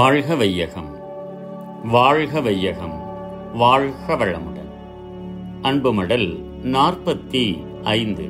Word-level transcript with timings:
வாழ்க 0.00 0.34
வையகம். 0.34 0.96
வாழ்க 1.84 2.40
வையகம். 2.40 3.00
வாழ்க 3.54 4.14
வளமுடன். 4.14 4.70
அன்புமடல் 5.62 6.44
நாற்பத்தி 6.64 7.64
ஐந்து. 7.82 8.24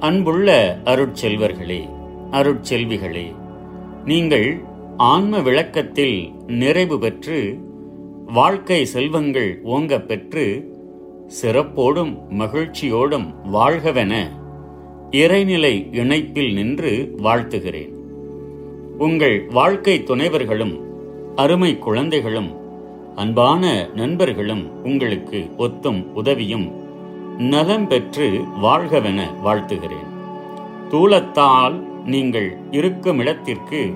அன்புள்ள 0.00 0.78
அருட்செல்வர்களே 0.84 1.88
அருட்செல்விகளே 2.30 3.34
நீங்கள் 4.04 4.64
ஆன்ம 4.96 5.40
விளக்கத்தில் 5.40 6.32
நிறைவு 6.46 6.98
பெற்று 6.98 7.58
வாழ்க்கை 8.26 8.84
செல்வங்கள் 8.84 9.60
ஓங்கப் 9.62 10.08
பெற்று 10.08 10.72
சிறப்போடும் 11.42 12.18
மகிழ்ச்சியோடும் 12.30 13.34
வாழ்கவென 13.52 14.22
இறைநிலை 15.10 15.94
இணைப்பில் 15.94 16.54
நின்று 16.54 17.14
வாழ்த்துகிறேன். 17.16 17.97
உங்கள் 18.98 19.46
வாழ்க்கை 19.50 20.02
துணைவர்களும் 20.04 20.80
அருமை 21.36 21.78
குழந்தைகளும் 21.78 22.48
அன்பான 23.16 23.88
நண்பர்களும் 23.94 24.84
உங்களுக்கு 24.84 25.50
ஒத்தும் 25.58 26.12
உதவியும் 26.12 26.72
நலம் 27.38 27.86
பெற்று 27.86 28.40
வாழ்கவென 28.62 29.20
வாழ்த்துகிறேன். 29.44 30.08
தூலத்தால் 30.90 31.76
நீங்கள் 32.04 32.56
இருக்கும் 32.70 33.18
இடத்திற்கு 33.18 33.92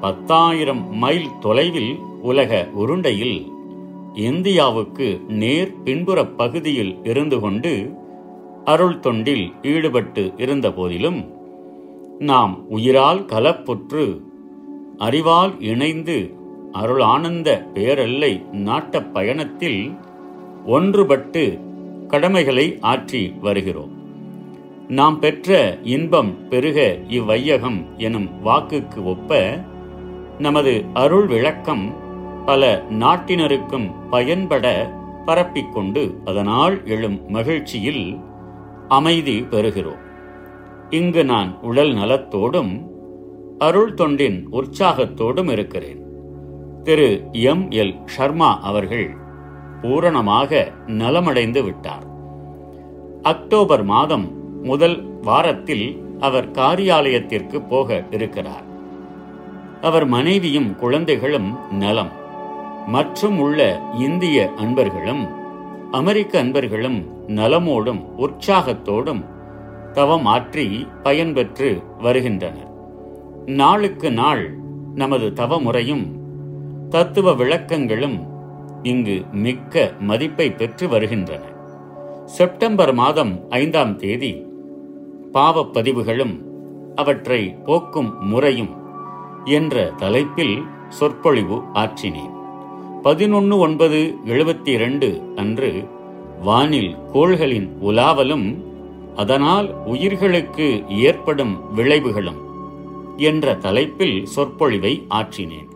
பத்தாயிரம் 0.00 0.94
மைல் 0.94 1.28
தொலைவில் 1.40 1.98
உலக 2.22 2.68
உருண்டையில் 2.74 3.52
இந்தியாவுக்கு 4.14 5.20
நேர் 5.28 5.82
பின்புற 5.84 6.26
பகுதியில் 6.26 6.98
இருந்து 7.02 7.40
கொண்டு 7.40 7.96
அருள் 8.64 8.96
தொண்டில் 8.96 9.52
ஈடுபட்டு 9.62 10.32
இருந்த 10.36 10.72
போதிலும் 10.72 11.36
நாம் 12.18 12.64
உயிரால் 12.68 13.24
கலப்புற்று 13.24 14.20
அறிவால் 14.98 15.60
இணைந்து 15.60 16.34
அருள் 16.72 17.00
ஆனந்த 17.00 17.66
பேரல்லை 17.74 18.44
நாட்டப் 18.52 19.14
பயணத்தில் 19.14 19.96
ஒன்றுபட்டு 20.66 21.60
கடமைகளை 22.06 22.78
ஆற்றி 22.82 23.38
வருகிறோம். 23.38 23.92
நாம் 24.88 25.18
பெற்ற 25.18 25.78
இன்பம் 25.82 26.48
பெருக 26.48 26.98
இவ்வையகம் 27.08 27.96
எனும் 27.96 28.28
வாக்குக்கு 28.44 29.04
ஒப்ப 29.04 29.58
நமது 30.38 30.84
அருள் 30.94 31.26
விளக்கம் 31.26 31.94
பல 32.46 32.82
நாட்டினருக்கும் 32.90 33.90
பயன்பட 34.10 34.92
பரப்பிக்கொண்டு 35.26 36.14
அதனால் 36.24 36.86
எழும் 36.86 37.20
மகிழ்ச்சியில் 37.28 38.18
அமைதி 38.88 39.40
பெறுகிறோம். 39.40 40.06
இங்கு 40.90 41.24
நான் 41.24 41.60
உடல் 41.60 41.94
நலத்தோடும் 41.94 42.96
அருள் 43.58 43.94
தொண்டின் 43.94 44.44
உற்சாகத்தோடும் 44.52 45.50
இருக்கிறேன். 45.50 46.02
திரு 46.82 47.28
எம். 47.32 47.70
எல். 47.70 48.04
ஷர்மா 48.16 48.58
அவர்கள் 48.60 49.16
பூரணமாக 49.80 50.72
நலமடைந்து 50.86 51.64
விட்டார். 51.64 52.06
அக்டோபர் 53.22 53.82
மாதம் 53.82 54.62
முதல் 54.64 55.02
வாரத்தில் 55.22 56.02
அவர் 56.20 56.50
காரியாலயத்திற்கு 56.50 57.68
போக 57.68 58.04
இருக்கிறார். 58.10 58.62
அவர் 59.80 60.06
மனைவியும் 60.06 60.76
குழந்தைகளும் 60.76 61.58
நலம். 61.70 62.10
மற்றும் 62.86 63.38
உள்ள 63.38 63.80
இந்திய 63.98 64.50
அன்பர்களும் 64.56 65.28
அமெரிக்க 65.90 66.38
அன்பர்களும் 66.38 67.06
நலமோடும் 67.26 68.04
உற்சாகத்தோடும் 68.18 69.24
தவமாற்றி 69.92 70.88
பயன்பெற்று 71.02 71.82
வருகின்றனர். 71.98 72.67
நாளுக்கு 73.48 74.12
நாள் 74.12 74.56
நமது 74.94 75.26
தவமுறையும் 75.28 76.06
தத்துவ 76.88 77.32
விளக்கங்களும் 77.32 78.26
இங்கு 78.82 79.24
மிக்க 79.32 79.92
மதிப்பை 79.98 80.52
பெற்று 80.52 80.88
வருகின்றன. 80.88 81.40
செப்டம்பர் 82.24 82.94
மாதம் 82.94 83.40
ஐந்தாம் 83.48 83.96
தேதி 83.96 84.46
பாவப்பதிவுகளும் 85.32 86.42
அவற்றை 86.94 87.50
போக்கும் 87.64 88.26
முறையும் 88.26 88.76
என்ற 89.44 89.92
தலைப்பில் 89.96 90.62
சொற்பொழிவு 90.88 91.62
ஆற்றினேன். 91.74 92.34
பதினொன்று 93.02 93.58
ஒன்பது 93.58 94.14
எழுபத்தி 94.24 94.68
இரண்டு 94.68 95.22
அன்று 95.36 95.84
வானில் 96.42 96.96
கோள்களின் 97.12 97.70
உலாவலும் 97.82 98.64
அதனால் 99.16 99.84
உயிர்களுக்கு 99.84 100.84
ஏற்படும் 100.88 101.60
விளைவுகளும் 101.76 102.46
என்ற 103.18 103.54
தலைப்பில் 103.54 104.26
சொற்பொழிவை 104.26 105.06
ஆற்றினேன். 105.10 105.70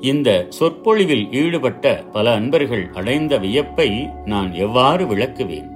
இந்த 0.00 0.46
சொற்பொழிவில் 0.48 1.32
ஈடுபட்ட 1.32 2.04
பல 2.12 2.32
அன்பர்கள் 2.32 2.90
அடைந்த 2.94 3.38
வியப்பை 3.38 4.10
நான் 4.24 4.52
எவ்வாறு 4.52 5.04
விளக்குவேன்? 5.04 5.68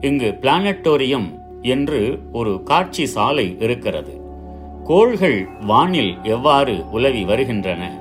இங்கு 0.00 0.38
பிளானட்டோரியம் 0.40 1.40
என்று 1.62 2.18
ஒரு 2.32 2.62
காட்சி 2.62 3.06
சாலை 3.06 3.56
இருக்கிறது. 3.58 4.20
கோள்கள் 4.84 5.48
வானில் 5.60 6.16
எவ்வாறு 6.22 6.90
உலவி 6.90 7.24
வருகின்றன 7.24 8.00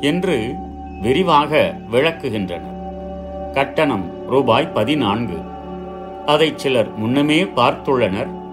என்று 0.00 0.52
விரிவாக 1.00 1.80
விளக்குகின்றனர் 1.92 2.74
கட்டணம் 3.52 4.26
ரூபாய் 4.26 4.72
பதினான்கு. 4.74 5.38
அதை 6.26 6.52
சிலர் 6.56 6.96
முன்னமே 6.96 7.44
பார்த்துள்ளனர். 7.44 8.44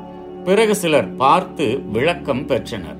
பிறகு 0.43 0.75
சிலர் 0.75 1.15
பார்த்து 1.15 1.81
விளக்கம் 1.91 2.45
பெற்றனர். 2.45 2.97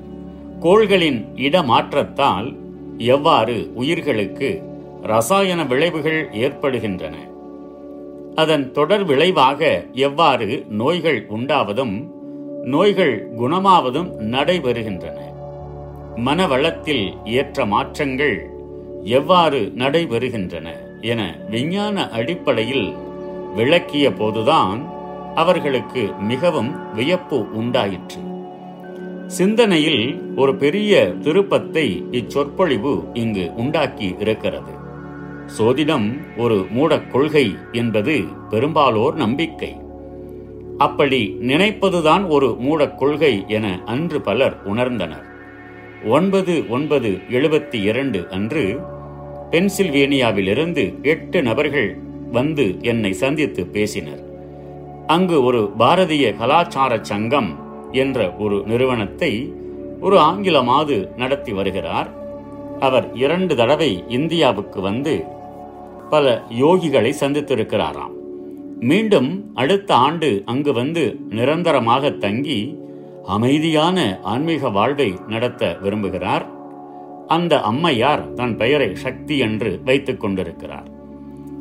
கோள்களின் 0.60 1.26
இடமாற்றத்தால் 1.36 2.56
எவ்வாறு 2.98 3.70
உயிர்களுக்கு 3.74 4.62
ரசாயன 5.02 5.64
விளைவுகள் 5.64 6.28
ஏற்படுகின்றன? 6.32 7.16
அதன் 8.34 8.72
தொடர் 8.72 9.04
விளைவாக 9.04 9.84
எவ்வாறு 9.92 10.64
நோய்கள் 10.68 11.26
உண்டாவதும் 11.28 12.08
நோய்கள் 12.62 13.28
குணமாவதும் 13.38 14.10
நடைபெறுகின்றன? 14.20 15.18
மனவளத்தில் 16.16 17.12
ஏற்ற 17.24 17.66
மாற்றங்கள் 17.66 18.50
எவ்வாறு 19.04 19.72
நடைபெறுகின்றன? 19.78 20.68
என 21.00 21.36
விஞ்ஞான 21.50 22.10
அடிப்படையில் 22.10 22.94
விளக்கிய 23.54 24.12
போதுதான் 24.12 24.93
அவர்களுக்கு 25.34 26.12
மிகவும் 26.20 26.92
வியப்பு 26.94 27.52
உண்டாயிற்று. 27.52 28.20
சிந்தனையில் 29.26 30.22
ஒரு 30.36 30.56
பெரிய 30.56 31.14
திருப்பத்தை 31.20 32.04
இச்சொற்பொழிவு 32.10 33.04
இங்கு 33.12 33.52
உண்டாக்கி 33.56 34.14
இருக்கிறது. 34.18 34.72
சோதிடம் 35.58 36.18
ஒரு 36.36 36.66
மூடக் 36.70 37.12
கொள்கை 37.12 37.56
என்பது 37.72 38.20
பெரும்பாலோர் 38.50 39.14
நம்பிக்கை. 39.14 39.76
அப்படி 40.78 41.36
நினைப்பதுதான் 41.40 42.28
ஒரு 42.28 42.56
மூடக் 42.58 42.98
கொள்கை 42.98 43.44
என 43.48 43.80
அன்று 43.84 44.20
பலர் 44.20 44.72
உணர்ந்தனர். 44.74 45.24
ஒன்பது 46.04 46.68
ஒன்பது 46.68 47.18
எழுபத்தி 47.30 47.82
இரண்டு 47.82 48.26
அன்று 48.30 48.80
பென்சில்வேனியாவிலிருந்து 49.50 51.02
எட்டு 51.02 51.42
நபர்கள் 51.42 51.98
வந்து 52.32 52.76
என்னை 52.80 53.12
சந்தித்து 53.12 53.66
பேசினர். 53.66 54.32
அங்கு 55.06 55.44
ஒரு 55.44 55.72
பாரதிய 55.78 56.36
கலாச்சார 56.36 56.98
சங்கம் 57.02 57.56
என்ற 57.92 58.32
ஒரு 58.32 58.62
நிறுவனத்தை 58.66 59.54
ஒரு 60.00 60.18
ஆங்கில 60.18 60.62
மாது 60.62 61.10
நடத்தி 61.16 61.52
வருகிறார். 61.52 62.08
அவர் 62.80 63.14
இரண்டு 63.14 63.56
தடவை 63.56 64.04
இந்தியாவுக்கு 64.08 64.80
வந்து 64.80 65.24
பல 66.10 66.44
யோகிகளை 66.58 67.14
சந்தித்திருக்கிறாராம். 67.20 68.14
மீண்டும் 68.80 69.50
அடுத்த 69.54 69.94
ஆண்டு 69.94 70.42
அங்கு 70.46 70.72
வந்து 70.72 71.16
நிரந்தரமாக 71.28 72.10
தங்கி 72.10 72.78
அமைதியான 73.24 74.20
ஆன்மீக 74.22 74.68
வாழ்வை 74.68 75.18
நடத்த 75.28 75.76
விரும்புகிறார். 75.82 76.46
அந்த 77.26 77.60
அம்மையார் 77.60 78.32
தன் 78.32 78.56
பெயரை 78.56 78.94
சக்தி 78.94 79.38
என்று 79.38 79.80
வைத்துக் 79.84 80.20
கொண்டிருக்கிறார். 80.20 80.88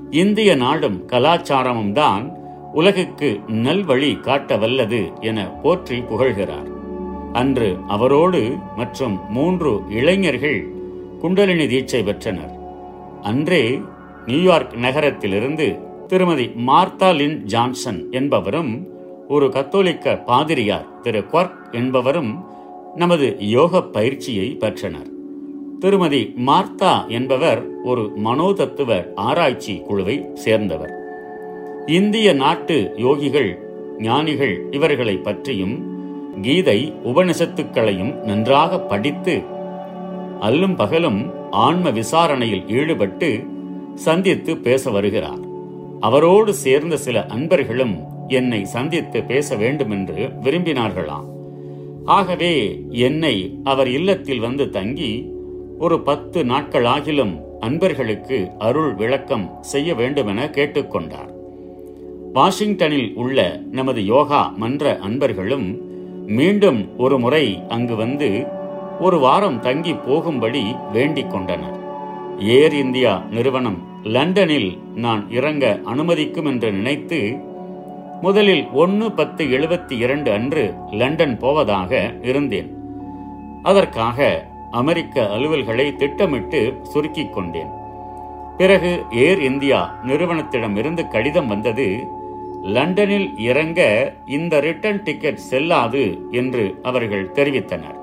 இந்திய 0.09 0.55
நாடும் 0.55 1.07
கலாச்சாரமும் 1.07 1.91
தான் 1.91 2.42
உலகுக்கு 2.73 3.39
நல்வழி 3.47 4.19
காட்ட 4.19 4.57
வல்லது 4.57 5.11
என 5.21 5.47
போற்றி 5.63 5.99
புகழ்கிறார். 5.99 6.69
அன்று 7.33 7.77
அவரோடு 7.87 8.55
மற்றும் 8.75 9.19
மூன்று 9.29 9.79
இளைஞர்கள் 9.89 10.67
குண்டலினி 11.19 11.67
தீட்சை 11.67 12.03
பெற்றனர். 12.03 12.53
அன்றே 13.21 13.81
நியூயார்க் 14.25 14.73
நகரத்திலிருந்து 14.73 15.79
திருமதி 16.07 16.45
மார்த்தா 16.47 17.09
லின் 17.11 17.37
ஜான்சன் 17.43 18.07
என்பவரும் 18.11 18.87
ஒரு 19.27 19.49
கத்தோலிக்க 19.49 20.15
பாதிரியார் 20.17 20.99
திரு 21.01 21.19
குவர்க் 21.19 21.71
என்பவரும் 21.71 22.45
நமது 22.95 23.35
யோக 23.39 23.81
பயிற்சியை 23.81 24.49
பெற்றனர். 24.49 25.09
திருமதி 25.79 26.33
மார்த்தா 26.35 27.07
என்பவர் 27.07 27.81
ஒரு 27.83 28.11
மனோதத்துவ 28.23 29.13
ஆராய்ச்சி 29.15 29.79
குழுவை 29.79 30.25
சேர்ந்தவர். 30.33 31.02
இந்திய 31.87 32.33
நாட்டு 32.33 32.93
யோகிகள் 32.97 33.57
ஞானிகள் 33.99 34.65
இவர்களை 34.71 35.17
பற்றியும் 35.17 35.75
கீதை 36.41 36.93
உபனிஷத்துக்களையும் 37.03 38.13
நன்றாக 38.13 38.79
படித்து 38.79 39.41
அல்லும் 40.41 40.75
பகலும் 40.75 41.51
ஆன்ம 41.51 41.91
விசாரணையில் 41.91 42.69
ஈடுபட்டு 42.69 43.43
சந்தித்து 43.95 44.57
பேச 44.57 44.91
வருகிறார். 44.91 45.39
அவரோடு 45.99 46.53
சேர்ந்த 46.53 46.97
சில 46.97 47.25
அன்பர்களும் 47.25 47.99
என்னை 48.27 48.65
சந்தித்து 48.65 49.23
பேச 49.23 49.55
வேண்டுமென்று 49.55 50.29
விரும்பினார்களாம். 50.43 51.27
ஆகவே 52.05 52.83
என்னை 52.89 53.59
அவர் 53.63 53.87
இல்லத்தில் 53.87 54.39
வந்து 54.39 54.69
தங்கி 54.69 55.31
ஒரு 55.79 56.01
பத்து 56.01 56.43
நாட்களாகிலும் 56.43 57.41
அன்பர்களுக்கு 57.59 58.49
அருள் 58.59 58.93
விளக்கம் 58.93 59.57
செய்ய 59.61 59.95
வேண்டுமென 59.95 60.45
கேட்டுக்கொண்டார். 60.45 61.32
வாஷிங்டனில் 62.33 63.13
உள்ள 63.15 63.39
நமது 63.71 64.05
யோகா 64.05 64.53
மன்ற 64.55 64.97
அன்பர்களும் 64.97 65.65
மீண்டும் 66.27 66.97
ஒரு 66.97 67.19
முறை 67.19 67.63
அங்கு 67.67 67.95
வந்து 67.95 68.47
ஒரு 68.99 69.19
வாரம் 69.19 69.59
தங்கி 69.59 69.93
போகும்படி 69.93 70.75
வேண்டிக் 70.91 71.31
கொண்டனர். 71.31 71.75
ஏர் 72.39 72.73
இந்தியா 72.73 73.23
நிறுவனம் 73.31 73.77
லண்டனில் 74.03 74.77
நான் 74.95 75.29
இறங்க 75.29 75.79
அனுமதிக்கும் 75.85 76.45
என்று 76.45 76.71
நினைத்து 76.71 77.37
முதலில் 78.21 78.65
ஒன்று 78.69 79.11
பத்து 79.11 79.45
எழுபத்தி 79.45 79.91
இரண்டு 79.91 80.31
அன்று 80.31 80.73
லண்டன் 80.91 81.37
போவதாக 81.37 82.13
இருந்தேன். 82.21 82.71
அதற்காக 83.63 84.47
அமெரிக்க 84.71 85.29
அலுவல்களை 85.37 85.95
திட்டமிட்டு 85.95 86.79
சுருக்கிக் 86.81 87.33
கொண்டேன். 87.33 87.71
பிறகு 88.57 89.03
ஏர் 89.11 89.41
இந்தியா 89.41 89.95
நிறுவனத்திடமிருந்து 90.07 91.07
கடிதம் 91.07 91.47
வந்தது 91.47 91.87
லண்டனில் 92.63 93.37
இறங்க 93.37 94.13
இந்த 94.27 94.59
ரிட்டர்ன் 94.59 95.03
டிக்கெட் 95.03 95.35
செல்லாது 95.35 96.17
என்று 96.31 96.79
அவர்கள் 96.83 97.31
தெரிவித்தனர். 97.33 97.97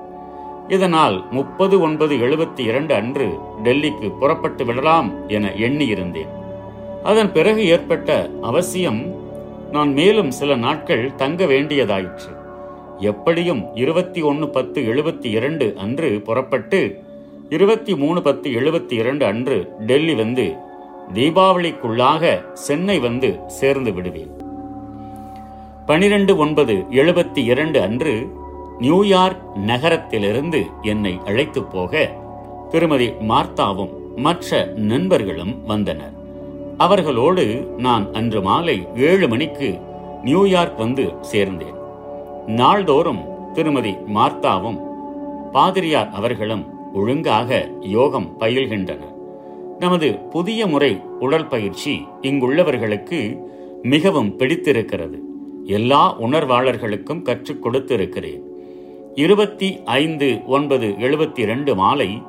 இதனால் 0.69 1.27
முப்பது 1.31 1.81
ஒன்பது 1.81 2.17
எழுபத்தி 2.17 2.61
இரண்டு 2.61 2.95
அன்று 2.95 3.39
டெல்லிக்கு 3.65 4.19
புறப்பட்டு 4.19 4.65
விடலாம் 4.65 5.29
என 5.29 5.49
எண்ணியிருந்தேன். 5.49 6.29
அதன் 7.03 7.33
பிறகு 7.33 7.67
ஏற்பட்ட 7.67 8.31
அவசியம் 8.43 9.15
நான் 9.73 9.93
மேலும் 9.93 10.31
சில 10.31 10.57
நாட்கள் 10.57 11.15
தங்க 11.15 11.45
வேண்டியதாயிற்று. 11.45 12.39
எப்படியும் 12.99 13.75
இருபத்தி 13.75 14.23
ஒன்று 14.23 14.49
பத்து 14.49 14.83
எழுபத்தி 14.83 15.27
இரண்டு 15.27 15.75
அன்று 15.77 16.21
புறப்பட்டு 16.25 17.03
இருபத்தி 17.49 17.97
மூணு 17.97 18.23
பத்து 18.23 18.51
எழுபத்தி 18.51 18.93
இரண்டு 18.93 19.27
அன்று 19.27 19.73
டெல்லி 19.79 20.15
வந்து 20.15 20.55
தீபாவளிக்குள்ளாக 21.15 22.53
சென்னை 22.53 22.99
வந்து 22.99 23.39
சேர்ந்து 23.47 23.93
விடுவேன். 23.93 24.40
பனிரெண்டு 25.91 26.37
ஒன்பது 26.37 26.75
எழுபத்தி 26.91 27.39
இரண்டு 27.39 27.83
அன்று 27.83 28.27
நியூயார்க் 28.79 29.57
நகரத்திலிருந்து 29.57 30.67
என்னை 30.83 31.21
அழைத்து 31.25 31.63
போக 31.65 32.11
திருமதி 32.69 33.07
மார்த்தாவும் 33.07 33.91
மற்ற 34.17 34.73
நண்பர்களும் 34.77 35.65
வந்தனர். 35.67 36.13
அவர்களோடு 36.77 37.75
நான் 37.79 38.13
அன்று 38.13 38.43
மாலை 38.43 38.89
ஏழு 38.97 39.29
மணிக்கு 39.29 39.79
நியூயார்க் 40.23 40.79
வந்து 40.79 41.15
சேர்ந்தேன். 41.33 41.79
நாள்தோறும் 42.47 43.53
திருமதி 43.53 43.91
மார்த்தாவும் 43.91 44.79
பாதிரியார் 45.53 46.11
அவர்களும் 46.11 46.95
ஒழுங்காக 46.95 47.71
யோகம் 47.81 48.37
பயில்கின்றனர் 48.39 49.17
நமது 49.79 50.15
புதிய 50.15 50.67
முறை 50.67 51.01
உடற்பயிற்சி 51.21 52.07
இங்குள்ளவர்களுக்கு 52.23 53.45
மிகவும் 53.83 54.37
பிடித்திருக்கிறது. 54.37 55.30
எல்லா 55.65 56.21
உணர்வாளர்களுக்கும் 56.21 57.23
கற்றுக் 57.23 57.67
கொடுத்திருக்கிறேன். 57.67 58.41
இருபத்தி 59.15 59.79
ஐந்து 59.85 60.41
ஒன்பது 60.47 60.87
எழுபத்தி 60.87 61.45
ரெண்டு 61.45 61.75
மாலை 61.75 62.23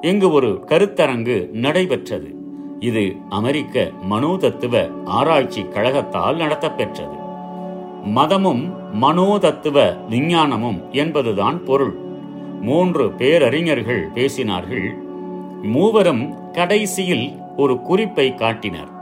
இங்கு 0.00 0.30
ஒரு 0.30 0.64
கருத்தரங்கு 0.66 1.50
நடைபெற்றது. 1.50 2.34
இது 2.80 3.16
அமெரிக்க 3.28 3.90
மனோதத்துவ 4.10 4.90
ஆராய்ச்சி 5.04 5.62
கழகத்தால் 5.62 6.36
நடத்தப்பெற்றது. 6.36 7.16
மதமும் 8.04 8.74
மனோதத்துவ 9.02 9.96
விஞ்ஞானமும் 10.08 10.82
என்பதுதான் 10.90 11.64
பொருள். 11.64 11.96
மூன்று 12.60 13.12
பேரறிஞர்கள் 13.12 14.08
பேசினார்கள். 14.14 14.94
மூவரும் 15.62 16.50
கடைசியில் 16.52 17.32
ஒரு 17.56 17.80
குறிப்பை 17.80 18.34
காட்டினர். 18.34 18.96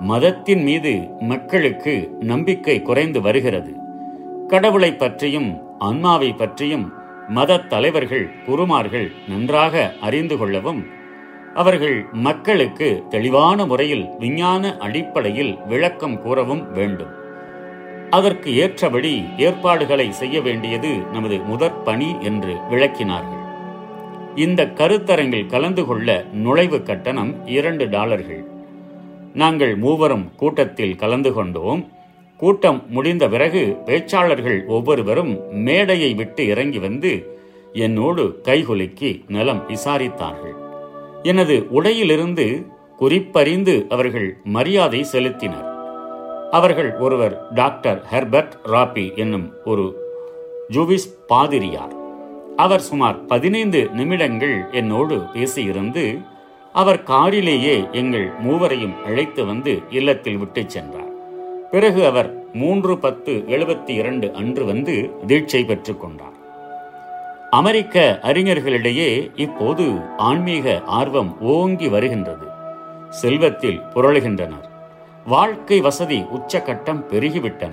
மதத்தின் 0.00 0.62
மீது 0.62 1.08
மக்களுக்கு 1.20 2.16
நம்பிக்கை 2.20 2.82
குறைந்து 2.82 3.20
வருகிறது. 3.20 3.74
கடவுளை 4.48 4.94
பற்றியும் 4.94 5.60
அன்மாவை 5.78 6.32
பற்றியும் 6.32 6.92
மத 7.28 7.58
தலைவர்கள் 7.58 8.30
குருமார்கள் 8.46 9.12
நன்றாக 9.28 9.94
அறிந்து 10.00 10.38
கொள்ளவும் 10.38 10.86
அவர்கள் 11.54 12.06
மக்களுக்கு 12.12 13.02
தெளிவான 13.08 13.66
முறையில் 13.66 14.08
விஞ்ஞான 14.18 14.76
அடிப்படையில் 14.76 15.58
விளக்கம் 15.66 16.22
கூறவும் 16.22 16.72
வேண்டும். 16.72 17.10
அதற்கு 18.10 18.56
ஏற்றபடி 18.56 19.24
ஏற்பாடுகளை 19.36 20.12
செய்ய 20.12 20.40
வேண்டியது 20.40 20.96
நமது 21.12 21.38
முதற் 21.38 21.84
பணி 21.84 22.16
என்று 22.20 22.54
விளக்கினார்கள். 22.70 23.44
இந்த 24.34 24.66
கருத்தரங்கில் 24.66 25.46
கலந்து 25.46 25.84
கொள்ள 25.84 26.24
நுழைவு 26.32 26.82
கட்டணம் 26.82 27.46
இரண்டு 27.46 27.88
டாலர்கள். 27.88 28.56
நாங்கள் 29.42 29.74
மூவரும் 29.76 30.26
கூட்டத்தில் 30.36 30.96
கலந்து 30.96 31.30
கொண்டோம். 31.32 31.82
கூட்டம் 32.36 32.80
முடிந்த 32.88 33.24
பிறகு 33.28 33.62
பேச்சாளர்கள் 33.86 34.58
ஒவ்வொருவரும் 34.66 35.32
மேடையை 35.50 36.10
விட்டு 36.14 36.42
இறங்கி 36.46 36.78
வந்து 36.78 37.12
என்னோடு 37.72 38.24
கைகுலுக்கி 38.44 39.10
நலம் 39.28 39.62
விசாரித்தார்கள். 39.68 40.56
எனது 41.22 41.56
உடையிலிருந்து 41.74 42.46
குறிப்பறிந்து 42.96 43.74
அவர்கள் 43.88 44.28
மரியாதை 44.44 45.00
செலுத்தினர். 45.12 45.68
அவர்கள் 46.50 46.90
ஒருவர் 46.96 47.34
டாக்டர் 47.54 48.00
ஹெர்பர்ட் 48.12 48.54
ராபி 48.66 49.06
என்னும் 49.16 49.46
ஒரு 49.64 49.86
ஜூவிஸ் 50.70 51.08
பாதிரியார். 51.26 51.94
அவர் 52.56 52.80
சுமார் 52.80 53.18
பதினைந்து 53.26 53.80
நிமிடங்கள் 53.92 54.56
என்னோடு 54.72 55.16
பேசியிருந்து 55.34 56.04
அவர் 56.78 57.02
காரிலேயே 57.02 57.88
எங்கள் 57.92 58.30
மூவரையும் 58.38 59.04
அழைத்து 59.04 59.46
வந்து 59.46 59.82
இல்லத்தில் 59.90 60.36
விட்டுச் 60.36 60.68
சென்றார். 60.68 61.08
பிறகு 61.70 62.06
அவர் 62.06 62.42
மூன்று 62.52 62.98
பத்து 62.98 63.44
எழுபத்தி 63.48 63.88
இரண்டு 63.88 64.32
அன்று 64.32 64.64
வந்து 64.64 65.10
தீட்சை 65.26 65.66
பெற்றுக் 65.66 66.00
கொண்டார். 66.00 66.32
அமெரிக்க 67.50 68.18
அறிஞர்களிடையே 68.22 69.30
இப்போது 69.34 70.00
ஆன்மீக 70.16 70.82
ஆர்வம் 70.86 71.40
ஓங்கி 71.40 71.88
வருகின்றது. 71.88 72.46
செல்வத்தில் 73.10 73.80
புரளுகின்றனர். 73.94 74.68
வாழ்க்கை 75.26 75.80
வசதி 75.80 76.20
உச்சகட்டம் 76.20 77.04
பெருகிவிட்டன. 77.10 77.72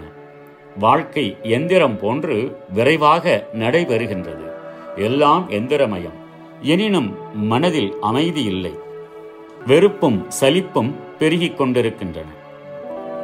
வாழ்க்கை 0.80 1.38
எந்திரம் 1.42 2.00
போன்று 2.00 2.58
விரைவாக 2.74 3.48
நடைபெறுகின்றது. 3.54 4.52
எல்லாம் 4.96 5.46
எந்திரமயம். 5.50 6.24
எனினும் 6.62 7.38
மனதில் 7.44 7.94
அமைதி 8.02 8.44
இல்லை. 8.44 8.84
வெறுப்பும் 9.68 10.26
சலிப்பும் 10.30 10.96
பெருகிக் 11.20 11.58
கொண்டிருக்கின்றன. 11.58 12.28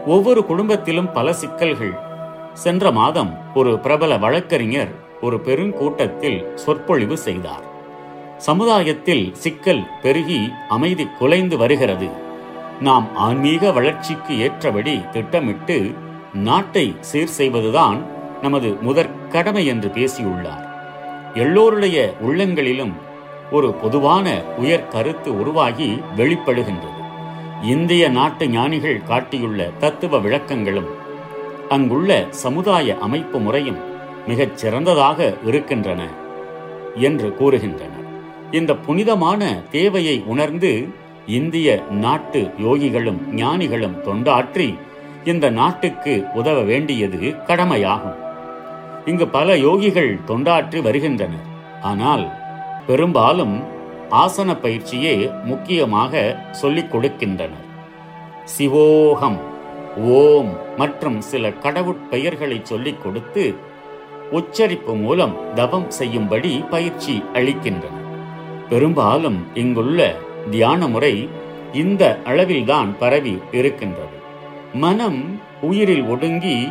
ஒவ்வொரு 0.06 0.46
குடும்பத்திலும் 0.46 1.12
பல 1.12 1.34
சிக்கல்கள். 1.34 1.94
சென்ற 2.54 2.92
மாதம் 2.92 3.38
ஒரு 3.56 3.80
பிரபல 3.80 4.18
வழக்கறிஞர் 4.18 4.92
ஒரு 5.22 5.38
பெருங்கூட்டத்தில் 5.38 6.54
சொற்பொழிவு 6.56 7.18
செய்தார். 7.18 7.64
சமுதாயத்தில் 8.38 9.34
சிக்கல் 9.34 9.88
பெருகி 10.02 10.52
அமைதி 10.70 11.08
குலைந்து 11.20 11.58
வருகிறது. 11.58 12.08
நாம் 12.82 13.16
ஆன்மீக 13.16 13.72
வளர்ச்சிக்கு 13.72 14.40
ஏற்றபடி 14.40 15.02
திட்டமிட்டு 15.12 15.94
நாட்டை 16.34 16.96
சீர் 17.00 17.28
செய்வதுதான் 17.28 18.06
நமது 18.42 18.78
முதற் 18.82 19.30
கடமை 19.30 19.66
என்று 19.66 19.90
பேசியுள்ளார். 19.90 20.70
எல்லோருடைய 21.34 22.16
உள்ளங்களிலும் 22.20 23.10
ஒரு 23.52 23.74
பொதுவான 23.74 24.44
உயர் 24.58 24.88
கருத்து 24.88 25.40
உருவாகி 25.40 26.02
வெளிப்படுகின்றது. 26.18 27.00
இந்திய 27.62 28.10
நாட்டு 28.10 28.48
ஞானிகள் 28.48 29.04
காட்டியுள்ள 29.04 29.70
தத்துவ 29.80 30.20
விளக்கங்களும் 30.20 30.88
அங்குள்ள 31.70 32.28
சமுதாய 32.30 32.98
அமைப்பு 33.02 33.40
முறையும் 33.40 33.78
மிகச் 34.28 34.58
சிறந்ததாக 34.58 35.34
இருக்கின்றன 35.46 36.08
என்று 36.96 37.36
கூறுகின்றனர். 37.40 38.08
இந்த 38.52 38.76
புனிதமான 38.76 39.62
தேவையை 39.72 40.24
உணர்ந்து 40.26 40.88
இந்திய 41.26 41.84
நாட்டு 41.90 42.52
யோகிகளும் 42.60 43.34
ஞானிகளும் 43.34 44.04
தொண்டாற்றி 44.04 44.78
இந்த 45.24 45.50
நாட்டுக்கு 45.50 46.26
உதவ 46.34 46.62
வேண்டியது 46.62 47.36
கடமையாகும். 47.46 48.20
இங்கு 49.06 49.28
பல 49.28 49.56
யோகிகள் 49.56 50.20
தொண்டாற்றி 50.28 50.82
வருகின்றனர். 50.82 51.48
ஆனால் 51.82 52.41
பெரும்பாலும் 52.92 53.64
ஆசன 54.12 54.60
பயிற்சியே 54.62 55.30
முக்கியமாக 55.44 56.44
சொல்லிக் 56.52 56.96
கொடுக்கின்றனர். 56.96 57.68
சிவோகம் 58.58 59.38
ஓம் 59.98 60.78
மற்றும் 60.78 61.22
சில 61.22 61.52
கடவுட் 61.52 62.10
பெயர்களை 62.10 62.60
சொல்லிக் 62.64 63.04
கொடுத்து 63.04 63.56
உச்சரிப்பு 64.32 64.96
மூலம் 64.96 65.54
தவம் 65.54 65.90
செய்யும்படி 65.90 66.64
பயிற்சி 66.70 67.24
அளிக்கின்றன. 67.34 67.98
பெரும்பாலும் 68.70 69.48
இங்குள்ள 69.54 70.16
தியான 70.50 70.88
முறை 70.88 71.30
இந்த 71.74 72.20
அளவில்தான் 72.26 72.98
பரவி 73.00 73.42
இருக்கின்றது. 73.52 74.18
மனம் 74.74 75.42
உயிரில் 75.62 76.04
ஒடுங்கி 76.04 76.70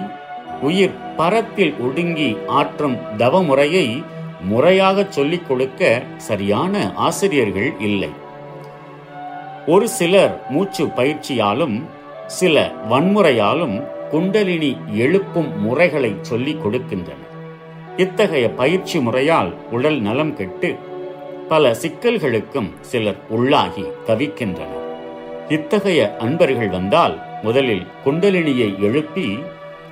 உயிர் 0.60 1.14
பரத்தில் 1.16 1.74
ஒடுங்கி 1.80 2.36
ஆற்றும் 2.46 2.96
தவமுறையை 3.18 4.04
முறையாக 4.42 5.06
சொல்லிக் 5.08 5.48
கொடுக்க 5.48 6.02
சரியான 6.16 6.92
ஆசிரியர்கள் 6.94 7.72
இல்லை. 7.78 8.08
ஒரு 9.66 9.88
சிலர் 9.88 10.40
மூச்சு 10.48 10.86
பயிற்சியாலும் 10.86 11.84
சில 12.26 12.72
வன்முறையாலும் 12.90 13.82
குண்டலினி 14.10 14.76
எழுப்பும் 14.92 15.60
முறைகளை 15.60 16.14
சொல்லிக் 16.20 16.66
கொடுக்கின்றனர். 16.66 17.28
இத்தகைய 17.96 18.50
பயிற்சி 18.50 18.98
முறையால் 18.98 19.54
உடல் 19.70 20.00
நலம் 20.00 20.36
கெட்டு 20.36 20.78
பல 21.48 21.70
சிக்கல்களுக்கும் 21.70 22.70
சிலர் 22.80 23.16
உள்ளாகி 23.28 23.84
தவிக்கின்றனர். 24.06 24.78
இத்தகைய 25.48 26.16
அன்பர்கள் 26.18 26.68
வந்தால் 26.68 27.22
முதலில் 27.42 27.86
குண்டலினியை 28.04 28.78
எழுப்பி 28.78 29.38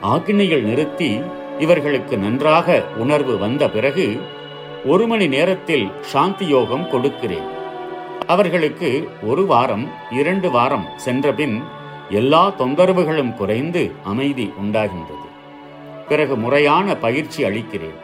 ஆக்கினையில் 0.03 0.63
நிறுத்தி 0.63 1.21
இவர்களுக்கு 1.59 2.19
நன்றாக 2.19 2.83
உணர்வு 2.97 3.39
வந்த 3.39 3.71
பிறகு 3.71 4.21
ஒரு 4.89 5.07
மணி 5.07 5.27
நேரத்தில் 5.27 5.91
சாந்தி 6.01 6.47
யோகம் 6.47 6.91
கொடுக்கிறேன். 6.91 7.49
அவர்களுக்கு 8.27 9.09
ஒரு 9.23 9.47
வாரம் 9.47 9.91
இரண்டு 10.11 10.51
வாரம் 10.51 10.87
சென்றபின் 10.97 11.63
எல்லா 12.11 12.43
தொந்தரவுகளும் 12.59 13.33
குறைந்து 13.35 13.93
அமைதி 14.05 14.47
உண்டாகின்றது. 14.63 15.29
பிறகு 16.09 16.37
முறையான 16.37 16.97
பயிற்சி 16.97 17.45
அளிக்கிறேன். 17.45 17.99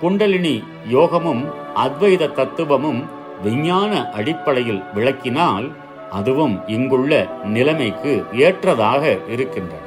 குண்டலினி 0.00 0.64
யோகமும் 0.88 1.42
அத்வைத 1.74 2.32
தத்துவமும் 2.32 3.00
விஞ்ஞான 3.42 4.10
அடிப்படையில் 4.10 4.82
விளக்கினால் 4.94 5.68
அதுவும் 6.10 6.56
இங்குள்ள 6.66 7.28
நிலைமைக்கு 7.44 8.24
ஏற்றதாக 8.32 9.16
இருக்கின்றன. 9.28 9.84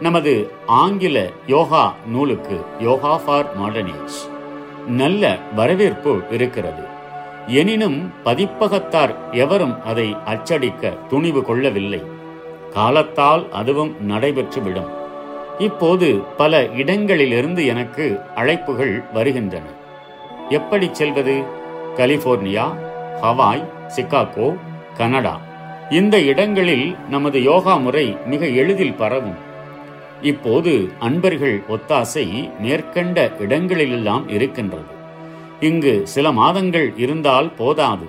நமது 0.00 0.50
ஆங்கில 0.66 1.18
யோகா 1.46 1.94
நூலுக்கு 2.06 2.64
யோகா 2.78 3.16
ஃபார் 3.16 3.46
மாடர்னேஜ் 3.60 4.18
நல்ல 4.86 5.38
வரவேற்பு 5.54 6.22
இருக்கிறது. 6.30 6.82
எனினும் 7.46 8.12
பதிப்பகத்தார் 8.24 9.14
எவரும் 9.32 9.84
அதை 9.84 10.16
அச்சடிக்க 10.24 10.88
துணிவு 10.88 11.42
கொள்ளவில்லை. 11.42 12.02
காலத்தால் 12.72 13.50
அதுவும் 13.52 13.96
நடைபெற்றுவிடும். 14.08 14.90
இப்போது 15.58 16.22
பல 16.36 16.66
இடங்களிலிருந்து 16.66 17.66
எனக்கு 17.66 18.20
அழைப்புகள் 18.36 19.04
வருகின்றன. 19.12 19.64
எப்படி 20.48 20.88
செல்வது? 20.92 21.42
California 21.96 22.64
Hawaii 23.22 23.64
Chicago 23.96 24.56
Canada. 24.96 25.40
இந்த 25.90 26.20
இடங்களில் 26.20 26.96
நமது 27.10 27.42
யோகா 27.42 27.76
முறை 27.76 28.16
மிக 28.26 28.46
எளிதில் 28.46 28.94
பரவும். 28.94 29.45
இப்போது 30.22 30.90
அன்பர்கள் 30.98 31.62
ஒத்தாசை 31.68 32.58
மேற்கண்ட 32.58 33.32
இடங்களிலெல்லாம் 33.38 34.28
இருக்கின்றது. 34.28 34.94
இங்கு 35.60 36.00
சில 36.04 36.32
மாதங்கள் 36.32 36.92
இருந்தால் 36.96 37.52
போதாது. 37.52 38.06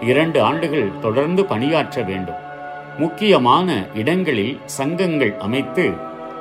இரண்டு 0.00 0.42
ஆண்டுகள் 0.42 0.90
தொடர்ந்து 1.00 1.44
பணியாற்ற 1.44 2.02
வேண்டும். 2.02 2.50
முக்கியமான 2.98 3.86
இடங்களில் 3.94 4.60
சங்கங்கள் 4.64 5.34
அமைத்து 5.38 5.90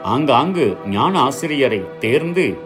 ஆங்காங்கு 0.03 0.77
ஞான 0.87 1.19
ஆசிரியரை 1.19 1.81
தேர்ந்து 1.99 2.57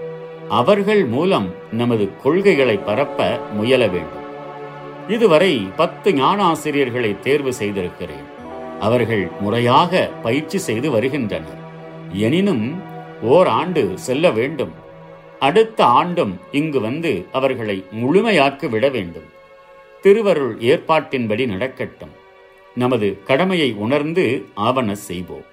அவர்கள் 0.50 1.06
மூலம் 1.06 1.54
நமது 1.72 2.12
கொள்கைகளை 2.24 2.78
பரப்ப 2.78 3.40
முயல 3.54 3.88
வேண்டும். 3.88 4.24
இதுவரை 5.08 5.68
பத்து 5.76 6.14
ஞான 6.14 6.44
ஆசிரியர்களை 6.44 7.20
தேர்வு 7.20 7.54
செய்திருக்கிறேன். 7.54 8.34
அவர்கள் 8.80 9.30
முறையாக 9.40 10.10
பயிற்சி 10.24 10.58
செய்து 10.58 10.92
வருகின்றனர். 10.92 11.65
எனினும் 12.20 12.82
ஓர் 13.22 13.48
ஆண்டு 13.48 13.98
செல்ல 13.98 14.32
வேண்டும். 14.32 14.74
அடுத்த 15.40 15.86
ஆண்டும் 15.86 16.40
இங்கு 16.52 16.80
வந்து 16.80 17.26
அவர்களை 17.32 17.84
முழுமையாக்கி 17.92 18.70
விட 18.70 18.90
வேண்டும். 18.90 19.34
திருவருள் 20.02 20.58
ஏற்பாட்டின்படி 20.60 21.48
நடக்கட்டும். 21.48 22.10
நமது 22.76 23.24
கடமையை 23.24 23.74
உணர்ந்து 23.74 24.46
ஆவண 24.54 24.96
செய்வோம். 24.96 25.46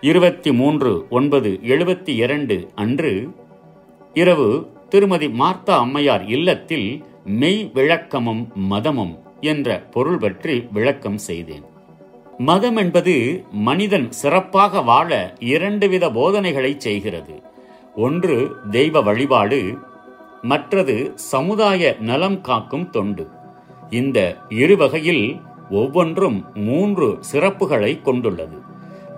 இருபத்தி 0.00 0.52
மூன்று 0.52 1.06
ஒன்பது 1.10 1.60
எழுபத்தி 1.62 2.08
இரண்டு 2.08 2.68
அன்று 2.74 3.28
இரவு 4.14 4.70
திருமதி 4.88 5.28
மார்த்தா 5.28 5.78
அம்மையார் 5.78 6.26
இல்லத்தில் 6.26 7.04
மெய் 7.24 7.70
விளக்கமும் 7.74 8.52
மதமும் 8.54 9.18
என்ற 9.40 9.78
பொருள் 9.90 10.18
பற்றி 10.18 10.66
விளக்கம் 10.72 11.18
செய்தேன். 11.18 11.69
மதம் 12.40 12.76
என்பது 12.76 13.44
மனிதன் 13.50 14.12
சிறப்பாக 14.12 14.80
வாழ 14.80 15.34
இரண்டு 15.38 15.88
வித 15.88 16.10
போதனைகளை 16.10 16.74
செய்கிறது. 16.78 17.42
ஒன்று 17.96 18.56
தெய்வ 18.70 19.00
வழிபாடு 19.00 19.78
மற்றது 20.42 21.12
சமுதாய 21.14 21.96
நலம் 22.00 22.40
காக்கும் 22.40 22.90
தொண்டு. 22.90 23.28
இந்த 23.90 24.36
இரு 24.48 24.76
வகையில் 24.76 25.40
ஒவ்வொன்றும் 25.70 26.44
மூன்று 26.54 27.18
சிறப்புகளை 27.32 28.02
கொண்டுள்ளது. 28.02 28.58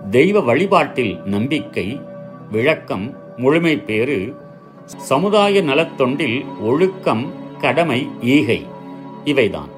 தெய்வ 0.09 0.39
வழிபாட்டில் 0.39 1.19
நம்பிக்கை 1.25 2.01
விளக்கம் 2.51 3.13
முழுமை 3.37 3.77
பேறு 3.77 4.35
சமுதாய 4.85 5.61
நலத்தொண்டில் 5.61 6.45
ஒழுக்கம் 6.61 7.33
கடமை 7.57 8.07
ஈகை. 8.21 8.65
இவைதான். 9.25 9.69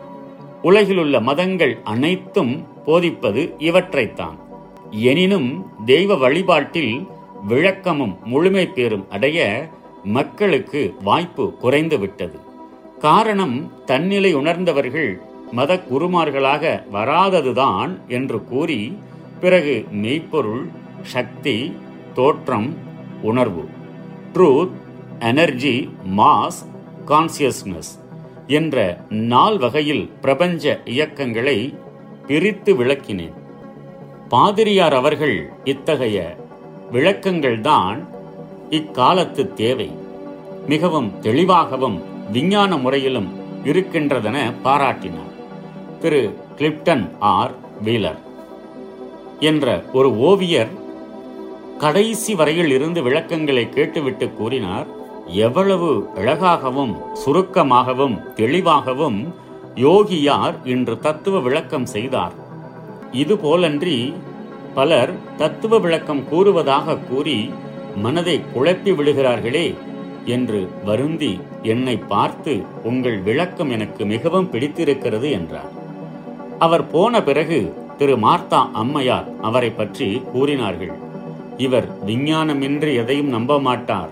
உலகிலுள்ள 0.61 1.19
மதங்கள் 1.19 1.79
அனைத்தும் 1.83 2.73
போதிப்பது 2.85 3.55
இவற்றைத்தான். 3.59 4.37
எனினும் 4.91 5.49
தெய்வ 5.85 6.15
வழிபாட்டில் 6.15 7.07
விளக்கமும் 7.47 8.17
முழுமை 8.23 8.67
பேரும் 8.67 9.05
அடைய 9.09 9.67
மக்களுக்கு 10.03 10.93
வாய்ப்பு 11.03 11.55
குறைந்துவிட்டது 11.63 12.39
காரணம் 12.99 13.71
தன்னிலை 13.85 14.33
உணர்ந்தவர்கள் 14.33 15.21
மத 15.51 15.73
குருமார்களாக 15.75 16.63
வராததுதான் 16.93 17.91
என்று 18.07 18.43
கூறி 18.43 18.97
பிறகு 19.39 19.85
மெய்ப்பொருள் 19.91 20.65
சக்தி 21.01 21.75
தோற்றம் 22.13 22.77
உணர்வு 23.21 23.63
ட்ரூத் 24.33 24.75
எனர்ஜி 25.19 25.89
மாஸ் 26.17 26.59
கான்சியஸ்னஸ் 27.07 27.91
என்ற 28.47 29.05
நால் 29.09 29.57
வகையில் 29.57 30.11
பிரபஞ்ச 30.21 30.81
இயக்கங்களை 30.85 31.57
பிரித்து 32.27 32.83
விளக்கினேன். 32.83 33.33
பாதிரியார் 34.29 34.93
அவர்கள் 34.93 35.53
இத்தகைய 35.63 36.35
விளக்கங்கள்தான் 36.91 38.07
இக்காலத்து 38.69 39.53
தேவை. 39.53 39.91
மிகவும் 40.67 41.19
தெளிவாகவும் 41.19 42.03
விஞ்ஞான 42.31 42.77
முறையிலும் 42.77 43.29
இருக்கின்றதென 43.63 44.53
பாராட்டினார். 44.63 45.33
திரு 45.99 46.37
கிளிப்டன் 46.57 47.09
ஆர். 47.19 47.51
வீலர் 47.85 48.17
என்ற 49.39 49.83
ஒரு 49.93 50.17
ஓவியர் 50.17 50.69
கடைசி 51.77 52.35
வரையில் 52.35 52.71
இருந்து 52.71 53.03
விளக்கங்களை 53.03 53.69
கேட்டுவிட்டு 53.69 54.33
கூறினார் 54.33 54.85
எவ்வளவு 55.27 56.09
அழகாகவும் 56.15 56.97
சுருக்கமாகவும் 57.13 58.33
தெளிவாகவும் 58.33 59.33
யோகியார் 59.75 60.55
இன்று 60.63 60.99
தத்துவ 60.99 61.39
விளக்கம் 61.39 61.85
செய்தார். 61.85 62.33
இதுபோலன்றி 63.11 64.13
பலர் 64.73 65.11
தத்துவ 65.37 65.79
விளக்கம் 65.79 66.27
கூறுவதாக 66.29 66.97
கூறி 66.97 67.51
மனதை 67.95 68.41
குழப்பி 68.53 68.91
விடுகிறார்களே 68.91 69.75
என்று 70.25 70.69
வருந்தி 70.85 71.39
என்னை 71.61 71.97
பார்த்து 71.97 72.63
உங்கள் 72.83 73.19
விளக்கம் 73.19 73.69
எனக்கு 73.69 74.05
மிகவும் 74.05 74.49
பிடித்திருக்கிறது 74.49 75.31
என்றார். 75.31 75.71
அவர் 76.59 76.87
போன 76.87 77.23
பிறகு 77.23 77.59
திரு. 77.97 78.17
மார்த்தா 78.17 78.71
அம்மையார் 78.71 79.27
அவரை 79.41 79.69
பற்றி 79.69 80.21
கூறினார்கள். 80.31 80.93
இவர் 81.57 82.05
விஞ்ஞானமின்றி 82.05 82.93
எதையும் 82.95 83.27
நம்ப 83.27 83.59
மாட்டார். 83.59 84.09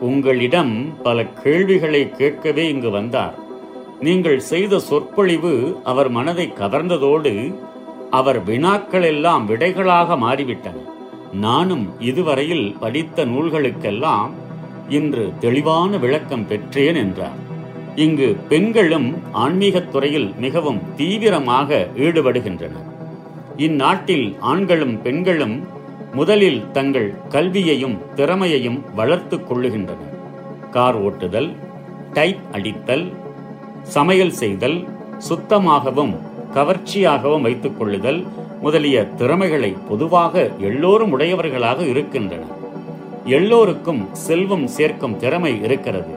உங்களிடம் 0.00 1.02
பல 1.02 1.24
கேள்விகளை 1.24 2.10
கேட்கவே 2.10 2.68
இங்கு 2.68 2.90
வந்தார். 2.90 3.44
நீங்கள் 4.00 4.40
செய்த 4.40 4.78
சொற்பொழிவு 4.78 5.80
அவர் 5.84 6.08
மனதை 6.08 6.52
கவர்ந்ததோடு 6.58 7.54
அவர் 8.10 8.44
வினாக்கள் 8.44 9.02
எல்லாம் 9.02 9.48
விடைகளாக 9.48 10.16
மாறிவிட்டன. 10.16 10.82
நானும் 11.32 12.00
இதுவரையில் 12.00 12.76
படித்த 12.80 13.26
நூல்களுக்கெல்லாம் 13.26 14.30
இன்று 14.88 15.32
தெளிவான 15.40 15.96
விளக்கம் 15.96 16.46
பெற்றேன் 16.46 16.94
என்றார். 16.94 17.36
இங்கு 17.94 18.36
பெண்களும் 18.48 19.16
ஆன்மீகத் 19.32 19.92
துறையில் 19.92 20.34
மிகவும் 20.38 20.80
தீவிரமாக 20.96 21.88
ஈடுபடுகின்றனர். 21.96 22.94
இந்நாட்டில் 23.56 24.36
ஆண்களும் 24.40 25.02
பெண்களும் 25.02 25.66
முதலில் 26.12 26.70
தங்கள் 26.70 27.14
கல்வியையும் 27.28 27.98
திறமையையும் 28.14 28.94
வளர்த்துக் 28.94 29.52
கொள்ளுகின்றனர். 29.52 30.14
கார் 30.70 31.02
ஓட்டுதல் 31.02 31.56
டைப் 32.12 32.38
அடித்தல் 32.52 33.12
சமையல் 33.86 34.32
செய்தல் 34.32 34.88
சுத்தமாகவும் 35.18 36.14
கவர்ச்சியாகவும் 36.54 37.40
வைத்துக் 37.40 37.78
கொள்ளுதல் 37.78 38.26
முதலிய 38.60 39.04
திறமைகளை 39.06 39.76
பொதுவாக 39.88 40.50
எல்லோரும் 40.58 41.10
உடையவர்களாக 41.10 41.82
இருக்கின்றனர் 41.82 42.54
எல்லோருக்கும் 43.24 44.08
செல்வம் 44.12 44.66
சேர்க்கும் 44.66 45.16
திறமை 45.16 45.62
இருக்கிறது. 45.62 46.14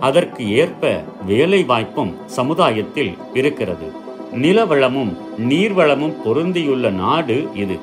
அதற்கு 0.00 0.50
ஏற்ப 0.50 1.02
வேலை 1.26 1.64
வாய்ப்பும் 1.64 2.16
சமுதாயத்தில் 2.26 3.16
இருக்கிறது. 3.34 3.92
நிலவளமும் 4.34 5.16
நீர்வளமும் 5.48 6.22
பொருந்தியுள்ள 6.24 6.90
நாடு 6.90 7.48
இது. 7.54 7.78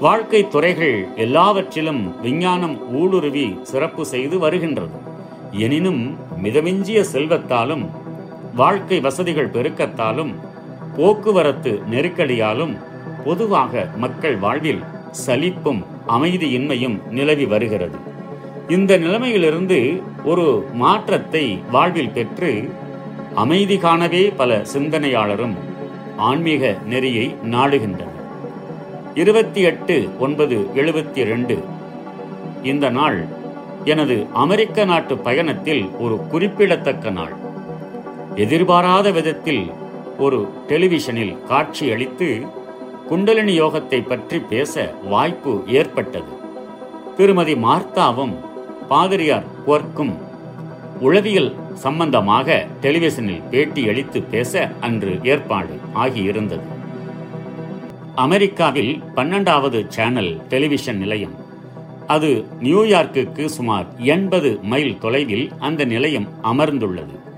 வாழ்க்கை 0.00 0.48
துறைகள் 0.48 1.06
எல்லாவற்றிலும் 1.16 2.20
விஞ்ஞானம் 2.20 2.94
ஊடுருவி 2.94 3.58
சிறப்பு 3.62 4.06
செய்து 4.06 4.38
வருகின்றது. 4.38 4.96
எனினும் 5.50 6.16
மிதமிஞ்சிய 6.42 7.04
செல்வத்தாலும் 7.12 7.88
வாழ்க்கை 8.54 9.00
வசதிகள் 9.00 9.50
பெருக்கத்தாலும் 9.50 10.34
போக்குவரத்து 10.96 11.82
நெருக்கடியாலும் 11.90 12.78
பொதுவாக 13.24 13.88
மக்கள் 13.96 14.36
வாழ்வில் 14.36 14.82
சலிப்பும் 15.10 15.84
அமைதியின்மையும் 16.08 17.08
நிலவி 17.10 17.46
வருகிறது. 17.46 17.96
இந்த 18.68 18.98
நிலைமையிலிருந்து 18.98 20.02
ஒரு 20.24 20.68
மாற்றத்தை 20.72 21.62
வாழ்வில் 21.70 22.10
பெற்று 22.10 22.74
அமைதி 23.34 23.78
காணவே 23.78 24.30
பல 24.30 24.62
சிந்தனையாளரும் 24.74 25.54
ஆன்மீக 26.16 26.76
நெறியை 26.86 27.34
நாடுகின்றனர். 27.42 28.10
இருபத்தி 29.14 29.60
எட்டு 29.60 30.10
ஒன்பது 30.18 30.70
எழுபத்தி 30.74 31.24
ரெண்டு. 31.24 31.64
இந்த 32.62 32.90
நாள் 32.90 33.26
எனது 33.84 34.26
அமெரிக்க 34.32 34.84
நாட்டு 34.84 35.18
பயணத்தில் 35.18 35.90
ஒரு 35.98 36.26
குறிப்பிடத்தக்க 36.26 37.10
நாள். 37.10 37.41
எதிர்பாராத 38.36 39.10
விதத்தில் 39.10 39.70
ஒரு 40.18 40.48
டெலிவிஷனில் 40.68 41.42
காட்சி 41.42 41.92
அளித்து 41.92 42.42
குண்டலினி 43.08 43.60
யோகத்தை 43.60 44.06
பற்றி 44.06 44.38
பேச 44.38 44.94
வாய்ப்பு 45.02 45.62
ஏற்பட்டது. 45.66 46.32
திருமதி 47.16 47.54
மார்த்தாவும் 47.54 48.34
பாதிரியார் 48.88 49.44
குவர்க்கும் 49.66 50.18
உளவியல் 51.00 51.56
சம்பந்தமாக 51.74 52.66
டெலிவிஷனில் 52.82 53.48
பேட்டி 53.50 53.88
அளித்து 53.88 54.22
பேச 54.22 54.72
அன்று 54.80 55.18
ஏற்பாடு 55.22 55.78
ஆகியிருந்தது. 55.94 56.66
அமெரிக்காவில் 58.14 59.02
பன்னெண்டாவது 59.14 59.86
சேனல் 59.88 60.40
டெலிவிஷன் 60.48 60.96
நிலையம். 60.96 61.34
அது 62.06 62.44
நியூயார்க்குக்கு 62.60 63.44
சுமார் 63.44 63.86
எண்பது 63.98 64.58
மைல் 64.62 64.98
தொலைவில் 64.98 65.52
அந்த 65.58 65.84
நிலையம் 65.84 66.28
அமர்ந்துள்ளது. 66.42 67.30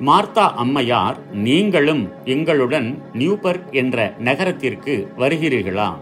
மார்த்தா 0.00 0.54
அம்மையார் 0.54 1.32
நீங்களும் 1.32 2.12
எங்களுடன் 2.24 3.02
நியூபர்க் 3.12 3.72
என்ற 3.72 4.14
நகரத்திற்கு 4.18 5.12
வருகிறீர்களா? 5.18 5.96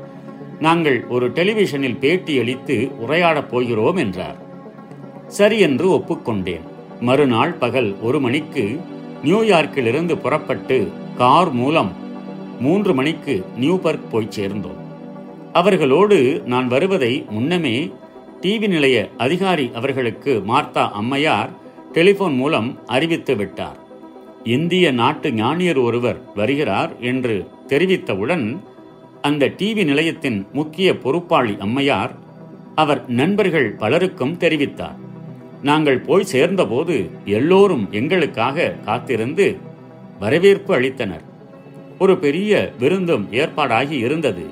நாங்கள் 0.60 1.06
ஒரு 1.06 1.30
டெலிவிஷனில் 1.30 1.98
பேட்டியளித்து 2.00 2.90
உரையாடப் 3.06 3.48
போகிறோம் 3.48 3.96
என்றார். 3.96 4.36
சரி 5.26 5.58
என்று 5.58 5.90
ஒப்புக்கொண்டேன். 5.90 6.60
மறுநாள் 7.00 7.52
பகல் 7.52 7.96
ஒரு 8.02 8.20
மணிக்கு 8.20 8.80
நியூயார்க்கிலிருந்து 9.24 10.16
புறப்பட்டு 10.16 10.92
கார் 11.16 11.52
மூலம் 11.52 11.92
மூன்று 12.60 12.94
மணிக்கு 12.94 13.44
நியூபர்க் 13.56 14.10
போய் 14.10 14.26
சேர்ந்தோம். 14.28 14.80
அவர்களோடு 15.52 16.42
நான் 16.46 16.68
வருவதை 16.68 17.26
முன்னமே 17.30 17.92
டிவி 18.40 18.68
நிலைய 18.68 19.08
அதிகாரி 19.16 19.70
அவர்களுக்கு 19.74 20.42
மார்த்தா 20.46 20.90
அம்மையார் 20.90 21.50
டெலிபோன் 21.92 22.34
மூலம் 22.34 22.78
அறிவித்து 22.86 23.36
விட்டார். 23.36 23.84
இந்திய 24.46 24.90
நாட்டு 24.90 25.30
ஞானியர் 25.30 25.82
ஒருவர் 25.82 26.20
வருகிறார் 26.34 27.00
என்று 27.00 27.48
தெரிவித்தவுடன் 27.68 28.58
அந்த 29.22 29.46
டிவி 29.46 29.84
நிலையத்தின் 29.84 30.46
முக்கிய 30.52 30.98
பொறுப்பாளி 30.98 31.56
அம்மையார் 31.58 32.14
அவர் 32.74 33.08
நண்பர்கள் 33.08 33.72
பலருக்கும் 33.72 34.38
தெரிவித்தார். 34.38 34.96
நாங்கள் 35.62 36.00
போய் 36.00 36.24
சேர்ந்தபோது 36.24 37.10
எல்லோரும் 37.24 37.88
எங்களுக்காக 37.90 38.74
காத்திருந்து 38.84 39.56
வரவேற்பு 40.20 40.80
அளித்தனர். 40.80 41.24
ஒரு 41.98 42.18
பெரிய 42.18 42.72
விருந்தும் 42.78 43.28
ஏற்பாடாகி 43.32 43.90
இருந்தது. 43.90 44.46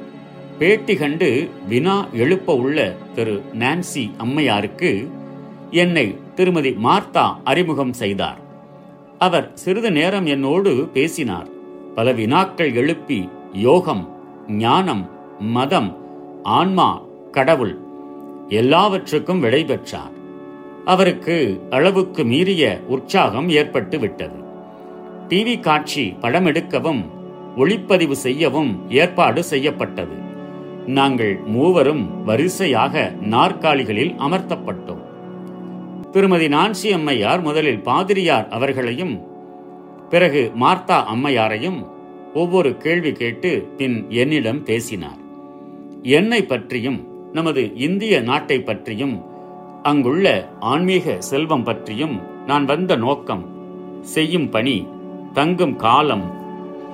பேட்டி 0.59 0.95
கண்டு 0.97 1.51
வினா 1.69 2.07
எழுப்ப 2.13 2.57
உள்ள 2.57 2.97
திரு 3.15 3.43
நான்சி 3.59 4.11
அம்மையாருக்கு 4.25 5.09
என்னை 5.71 6.17
திருமதி 6.35 6.71
மார்த்தா 6.71 7.41
அறிமுகம் 7.45 7.93
செய்தார். 7.93 8.44
அவர் 9.19 9.51
சிறிது 9.55 9.91
நேரம் 9.91 10.27
என்னோடு 10.27 10.89
பேசினார். 10.93 11.49
பல 11.95 12.13
வினாக்கள் 12.13 12.75
எழுப்பி 12.75 13.29
யோகம் 13.53 14.09
ஞானம் 14.49 15.11
மதம் 15.39 15.97
ஆன்மா 16.43 17.03
கடவுள் 17.31 17.79
எல்லாவற்றுக்கும் 18.49 19.41
விடை 19.41 19.65
பெற்றார். 19.65 20.11
அவருக்கு 20.85 21.67
அளவுக்கு 21.71 22.25
மீறிய 22.25 22.81
உற்சாகம் 22.89 23.49
ஏற்பட்டு 23.49 23.99
விட்டது. 23.99 24.37
டிவி 25.29 25.61
காட்சி 25.61 26.15
படம் 26.21 26.47
எடுக்கவும் 26.47 27.05
ஒளிப்பதிவு 27.57 28.13
செய்யவும் 28.13 28.91
ஏற்பாடு 28.91 29.45
செய்யப்பட்டது. 29.45 30.17
நாங்கள் 30.87 31.41
மூவரும் 31.47 32.25
வரிசையாக 32.25 33.13
நாற்காலிகளில் 33.21 34.15
அமர்த்தப்பட்டோம். 34.19 35.04
திருமதி 36.15 36.47
நான்சி 36.47 36.89
அம்மையார் 36.93 37.41
முதலில் 37.41 37.81
பாதிரியார் 37.81 38.45
அவர்களையும் 38.49 39.15
பிறகு 40.11 40.43
மார்த்தா 40.61 40.99
அம்மையாரையும் 41.13 41.79
ஒவ்வொரு 42.35 42.71
கேள்வி 42.77 43.13
கேட்டு 43.13 43.51
பின் 43.77 43.97
என்னிடம் 44.09 44.61
பேசினார். 44.63 45.19
என்னை 46.03 46.41
பற்றியும் 46.43 47.01
நமது 47.33 47.63
இந்திய 47.87 48.21
நாட்டை 48.21 48.59
பற்றியும் 48.61 49.17
அங்குள்ள 49.83 50.27
ஆன்மீக 50.73 51.17
செல்வம் 51.31 51.63
பற்றியும் 51.63 52.17
நான் 52.47 52.65
வந்த 52.65 52.97
நோக்கம் 52.97 53.45
செய்யும் 54.15 54.49
பணி 54.49 54.87
தங்கும் 55.33 55.77
காலம் 55.77 56.27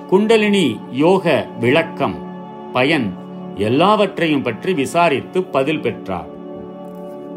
குண்டலினி 0.09 0.67
யோக 1.03 1.47
விளக்கம் 1.59 2.19
பயன் 2.73 3.09
எல்லாவற்றையும் 3.69 4.41
பற்றி 4.41 4.73
விசாரித்து 4.73 5.43
பதில் 5.43 5.79
பெற்றார். 5.79 6.30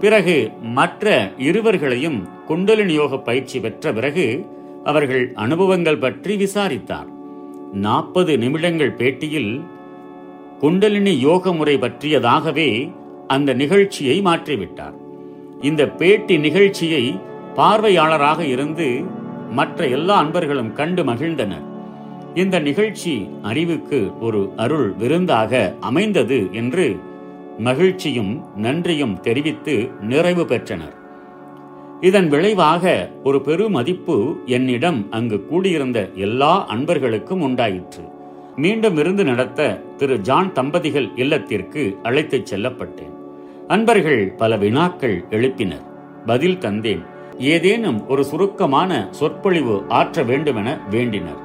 பிறகு 0.04 0.34
மற்ற 0.78 1.12
இருவர்களையும் 1.38 2.18
குண்டலினி 2.46 2.94
யோக 2.94 3.18
பயிற்சி 3.18 3.58
பெற்ற 3.60 3.92
பிறகு 3.92 4.46
அவர்கள் 4.84 5.22
அனுபவங்கள் 5.34 5.98
பற்றி 5.98 6.34
விசாரித்தார். 6.36 7.08
நாற்பது 7.84 8.32
நிமிடங்கள் 8.38 8.92
பேட்டியில் 8.92 9.52
குண்டலினி 10.60 11.14
யோக 11.18 11.52
முறை 11.52 11.76
பற்றியதாகவே 11.76 12.68
அந்த 13.26 13.54
நிகழ்ச்சியை 13.54 14.16
மாற்றிவிட்டார். 14.20 14.96
இந்த 15.60 15.82
பேட்டி 16.00 16.36
நிகழ்ச்சியை 16.38 17.04
பார்வையாளராக 17.56 18.40
இருந்து 18.44 18.88
மற்ற 19.50 19.86
எல்லா 19.86 20.16
அன்பர்களும் 20.16 20.72
கண்டு 20.72 21.04
மகிழ்ந்தனர். 21.04 21.66
இந்த 22.34 22.58
நிகழ்ச்சி 22.58 23.14
அறிவுக்கு 23.42 24.00
ஒரு 24.20 24.42
அருள் 24.56 24.88
விருந்தாக 24.92 25.74
அமைந்தது 25.80 26.38
என்று 26.52 26.86
மகிழ்ச்சியும் 27.58 28.44
நன்றியும் 28.56 29.20
தெரிவித்து 29.20 29.90
நிறைவு 30.00 30.44
பெற்றனர். 30.44 30.94
இதன் 32.00 32.28
விளைவாக 32.28 33.10
ஒரு 33.24 33.38
பெருமதிப்பு 33.38 34.36
என்னிடம் 34.44 35.06
அங்கு 35.10 35.46
கூடியிருந்த 35.46 36.10
எல்லா 36.14 36.66
அன்பர்களுக்கும் 36.66 37.40
உண்டாயிற்று. 37.40 38.02
மீண்டும் 38.56 38.94
விருந்து 38.94 39.24
நடத்த 39.24 39.82
திரு 39.96 40.18
ஜான் 40.18 40.52
தம்பதிகள் 40.52 41.10
இல்லத்திற்கு 41.16 41.96
அழைத்துச் 42.02 42.54
செல்லப்பட்டேன். 42.54 43.12
அன்பர்கள் 43.68 44.32
பல 44.36 44.56
வினாக்கள் 44.56 45.24
எழுப்பினர். 45.30 45.86
பதில் 46.26 46.58
தந்தேன். 46.58 47.06
ஏதேனும் 47.38 48.08
ஒரு 48.08 48.24
சுருக்கமான 48.24 49.08
சொற்பொழிவு 49.10 49.84
ஆற்ற 49.88 50.22
வேண்டுமென 50.22 50.80
வேண்டினர். 50.90 51.42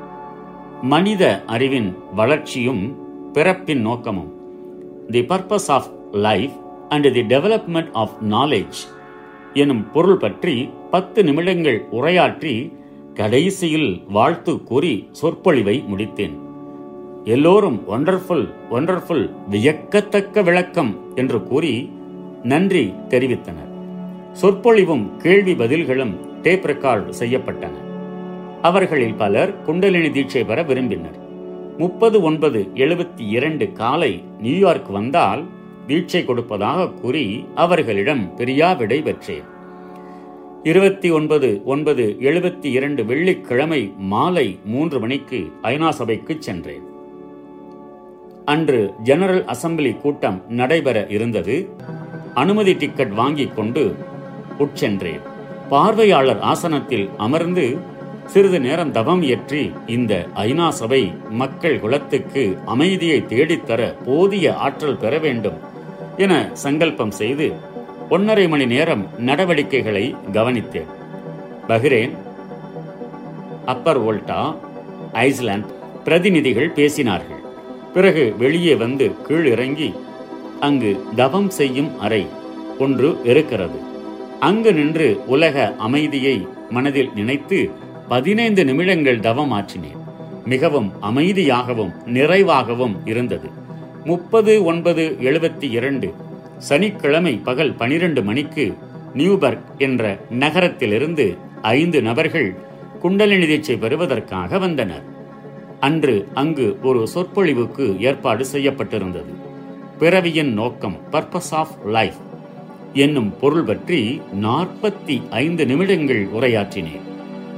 மனித 0.81 1.43
அறிவின் 1.45 1.95
வளர்ச்சியும் 2.15 2.97
பிறப்பின் 3.31 3.81
நோக்கமும். 3.81 4.37
The 5.07 5.21
purpose 5.21 5.67
of 5.67 5.97
life 6.11 6.51
and 6.89 7.13
the 7.13 7.21
development 7.21 7.89
of 7.93 8.11
knowledge 8.29 8.79
எனும் 9.53 9.91
பொருள் 9.91 10.17
பற்றி 10.17 10.69
பத்து 10.91 11.23
நிமிடங்கள் 11.23 11.85
உரையாற்றி 11.91 12.73
கடைசியில் 13.13 14.03
வாழ்த்து 14.07 14.63
கூறி 14.63 15.07
சொற்பொழிவை 15.11 15.83
முடித்தேன். 15.91 16.37
எல்லோரும் 17.23 17.83
ஒண்டர்ஃபுல் 17.89 18.53
ஒண்டர்ஃபுல் 18.71 19.29
வியக்கத்தக்க 19.49 20.43
விளக்கம் 20.43 20.97
என்று 21.15 21.43
கூறி 21.43 21.91
நன்றி 22.43 22.93
தெரிவித்தனர். 23.09 23.71
சொற்பொழிவும் 24.41 25.17
கேள்வி 25.17 25.53
பதில்களும் 25.53 26.41
டேப் 26.41 26.65
ரெக்கார்டு 26.65 27.13
செய்யப்பட்டன. 27.19 27.71
அவர்களில் 28.61 29.13
பலர் 29.13 29.61
குண்டலினி 29.61 30.09
தீட்சை 30.09 30.45
பெற 30.45 30.63
விரும்பினர். 30.63 31.17
முப்பது 31.77 32.21
ஒன்பது 32.21 32.67
எழுபத்தி 32.75 33.29
இரண்டு 33.29 33.71
காலை 33.71 34.23
நியூயார்க் 34.39 34.89
வந்தால் 34.89 35.43
தீட்சை 35.89 36.25
கொடுப்பதாக 36.25 36.89
கூறி 36.89 37.45
அவர்களிடம் 37.55 38.33
பெரியா 38.37 38.77
விடை 38.77 39.01
பெற்றேன். 39.01 39.47
இருபத்தி 40.63 41.09
ஒன்பது 41.09 41.61
ஒன்பது 41.65 42.17
எழுபத்தி 42.19 42.65
இரண்டு 42.65 43.05
வெள்ளிக்கிழமை 43.05 43.93
மாலை 43.97 44.59
மூன்று 44.65 44.99
மணிக்கு 44.99 45.51
ஐநா 45.63 45.89
சபைக்கு 45.89 46.35
சென்றேன். 46.39 46.85
அன்று 48.45 48.93
ஜெனரல் 49.03 49.45
அசம்பிளி 49.45 49.97
கூட்டம் 49.97 50.43
நடைபெற 50.49 51.07
இருந்தது. 51.09 51.69
அனுமதி 52.33 52.73
டிக்கெட் 52.73 53.13
வாங்கிக் 53.13 53.55
கொண்டு 53.55 53.95
உட்சென்றேன். 54.59 55.23
பார்வையாளர் 55.69 56.39
ஆசனத்தில் 56.39 57.09
அமர்ந்து 57.17 57.65
சிறிது 58.25 58.59
நேரம் 58.59 58.91
தவம் 58.91 59.21
ஏற்றி 59.23 59.71
இந்த 59.87 60.13
ஐநா 60.35 60.69
சபை 60.69 61.13
மக்கள் 61.29 61.79
குலத்துக்கு 61.79 62.57
அமைதியை 62.65 63.19
தேடித்தர 63.21 63.81
போதிய 64.05 64.55
ஆற்றல் 64.55 64.97
பெற 64.97 65.17
வேண்டும் 65.17 65.68
என 66.23 66.33
சங்கல்பம் 66.53 67.11
செய்து 67.11 67.45
ஒன்றரை 68.09 68.45
மணி 68.47 68.65
நேரம் 68.65 69.03
நடவடிக்கைகளை 69.17 70.15
கவனித்தேன். 70.33 70.89
பஹ்ரேன் 71.67 72.13
அப்பர் 73.65 73.99
வோல்டா 74.05 74.39
ஐஸ்லாந்து 75.11 75.73
பிரதிநிதிகள் 76.03 76.75
பேசினார்கள். 76.75 77.43
பிறகு 77.93 78.23
வெளியே 78.37 78.75
வந்து 78.75 79.07
கீழ் 79.27 79.45
இறங்கி 79.45 79.89
அங்கு 80.59 80.91
தவம் 81.15 81.49
செய்யும் 81.49 81.91
அறை 81.99 82.23
ஒன்று 82.79 83.09
இருக்கிறது. 83.23 83.79
அங்கு 84.39 84.73
நின்று 84.73 85.09
உலக 85.27 85.75
அமைதியை 85.77 86.47
மனதில் 86.69 87.11
நினைத்து 87.15 87.71
பதினைந்து 88.07 88.65
நிமிடங்கள் 88.65 89.19
தவம் 89.19 89.51
ஆற்றினேன் 89.51 90.03
மிகவும் 90.45 90.91
அமைதியாகவும் 91.01 91.95
நிறைவாகவும் 92.17 92.97
இருந்தது. 93.05 93.49
முப்பது 94.09 94.63
ஒன்பது 94.63 95.17
எழுபத்தி 95.21 95.65
இரண்டு. 95.69 96.13
சனிக்கிழமை 96.57 97.33
பகல் 97.43 97.73
பனிரெண்டு 97.73 98.23
மணிக்கு 98.23 98.77
நியூபர்க் 99.13 99.67
என்ற 99.77 100.03
நகரத்திலிருந்து 100.29 101.37
ஐந்து 101.61 102.01
நபர்கள் 102.01 102.55
குண்டலினி 102.99 103.45
தீட்சை 103.45 103.77
பெறுவதற்காக 103.77 104.59
வந்தனர். 104.59 105.03
அன்று 105.79 106.27
அங்கு 106.33 106.77
ஒரு 106.83 107.07
சொற்பொழிவுக்கு 107.07 107.99
ஏற்பாடு 107.99 108.45
செய்யப்பட்டிருந்தது. 108.53 109.33
பிறவியின் 109.99 110.53
நோக்கம் 110.53 110.97
பர்பஸ் 111.11 111.51
ஆஃப் 111.51 111.75
லைஃப் 111.85 112.19
என்னும் 112.93 113.33
பொருள் 113.39 113.63
பற்றி 113.63 114.21
நாற்பத்தி 114.41 115.29
ஐந்து 115.29 115.65
நிமிடங்கள் 115.65 116.27
உரையாற்றினேன். 116.39 117.07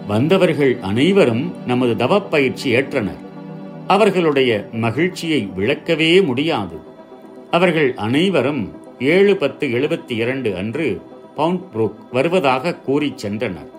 வந்தவர்கள் 0.07 0.77
அனைவரும் 0.81 1.53
நமது 1.67 2.05
தவப்பயிற்சி 2.05 2.69
ஏற்றனர். 2.79 3.29
அவர்களுடைய 3.87 4.67
மகிழ்ச்சியை 4.71 5.49
விளக்கவே 5.55 6.21
முடியாது. 6.21 6.77
அவர்கள் 7.51 7.93
அனைவரும் 7.95 8.71
ஏழு 8.99 9.37
பத்து 9.37 9.67
எழுபத்தி 9.67 10.11
இரண்டு 10.11 10.55
அன்று 10.55 11.01
பவுண்ட் 11.35 11.63
புரூக் 11.73 11.95
வருவதாக 12.11 12.75
கூறி 12.75 13.13
சென்றனர். 13.21 13.69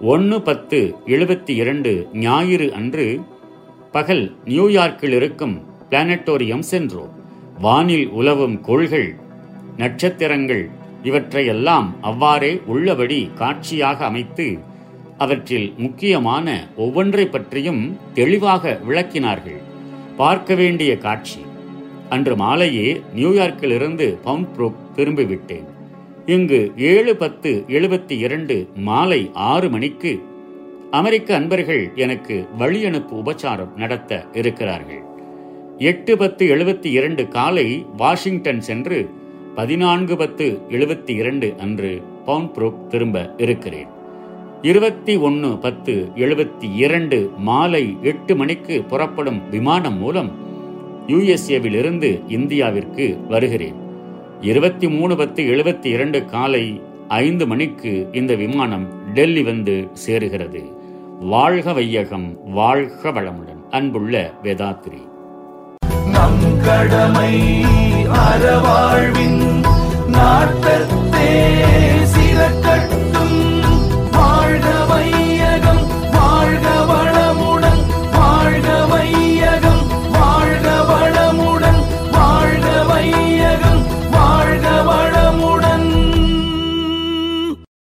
ஒன்று 0.00 0.42
பத்து 0.42 0.94
எழுபத்தி 1.06 1.50
இரண்டு 1.50 2.08
ஞாயிறு 2.12 2.72
அன்று 2.72 3.20
பகல் 3.92 4.36
நியூயார்க்கில் 4.44 5.14
இருக்கும் 5.14 5.62
பிளானட்டோரியம் 5.90 6.66
சென்றோம். 6.72 7.10
வானில் 7.60 8.08
உலவும் 8.08 8.60
கோள்கள் 8.60 9.14
நட்சத்திரங்கள் 9.76 10.70
இவற்றையெல்லாம் 11.02 11.94
அவ்வாறே 12.00 12.60
உள்ளபடி 12.66 13.30
காட்சியாக 13.34 14.04
அமைத்து 14.04 14.58
அவற்றில் 15.20 15.74
முக்கியமான 15.76 16.68
ஒவ்வொன்றை 16.76 17.24
பற்றியும் 17.26 17.98
தெளிவாக 18.14 18.80
விளக்கினார்கள். 18.88 19.60
பார்க்க 20.16 20.54
வேண்டிய 20.54 20.98
காட்சி. 20.98 21.40
அன்று 22.08 22.36
மாலையே 22.36 23.00
நியூயார்க்கிலிருந்து 23.16 24.18
பவுண்ட் 24.22 24.56
புரூக் 24.56 24.76
திரும்பிவிட்டேன். 24.96 25.64
இங்கு 26.26 26.72
ஏழு 26.76 27.16
பத்து 27.16 27.64
எழுபத்தி 27.68 28.18
இரண்டு 28.18 28.68
மாலை 28.74 29.30
ஆறு 29.34 29.70
மணிக்கு 29.70 30.22
அமெரிக்க 30.90 31.34
அன்பர்கள் 31.34 31.92
எனக்கு 31.94 32.48
வழியனுப்பு 32.58 33.14
உபச்சாரம் 33.14 33.76
நடத்த 33.76 34.26
இருக்கிறார்கள். 34.32 35.02
எட்டு 35.78 36.16
பத்து 36.16 36.46
எழுபத்தி 36.46 36.86
இரண்டு 36.86 37.28
காலை 37.28 37.86
வாஷிங்டன் 37.96 38.60
சென்று 38.60 39.10
பதினான்கு 39.54 40.16
பத்து 40.16 40.60
எழுபத்தி 40.68 41.10
இரண்டு 41.10 41.54
அன்று 41.58 42.02
பவுண்ட் 42.24 42.88
திரும்ப 42.88 43.34
இருக்கிறேன். 43.36 43.98
இருபத்தி 44.62 45.16
ஒன்று 45.16 45.58
பத்து 45.58 46.08
எழுபத்தி 46.14 46.74
இரண்டு 46.74 47.32
மாலை 47.36 47.96
எட்டு 48.02 48.36
மணிக்கு 48.36 48.82
புறப்படும் 48.82 49.48
விமானம் 49.48 49.98
மூலம் 49.98 50.30
யுஎஸ்ஏவில் 51.06 51.78
இருந்து 51.78 52.22
இந்தியாவிற்கு 52.28 53.26
வருகிறேன். 53.26 53.74
இருபத்தி 54.40 54.88
மூணு 54.88 55.16
பத்து 55.16 55.42
எழுபத்தி 55.42 55.86
இரண்டு 55.86 56.24
காலை 56.24 56.80
ஐந்து 57.08 57.46
மணிக்கு 57.46 58.08
இந்த 58.12 58.34
விமானம் 58.34 59.12
டெல்லி 59.14 59.42
வந்து 59.42 59.88
சேருகிறது. 60.06 60.72
வாழ்க 61.20 61.72
வையகம் 61.72 62.38
வாழ்க 62.44 63.10
வளமுடன். 63.10 63.68
அன்புள்ள 63.70 64.32
வேதாத்ரி. 64.42 65.02
நம் 66.06 66.60
கடமை 66.64 67.64
அறவாழ்வின் 68.04 69.64
நாட்டத்தே. 70.06 71.68